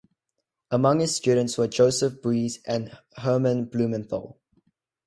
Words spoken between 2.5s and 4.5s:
and Hermann Blumenthal.